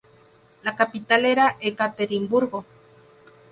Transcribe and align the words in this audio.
La 0.63 0.75
capital 0.75 1.25
era 1.27 1.45
Ekaterimburgo. 1.59 2.65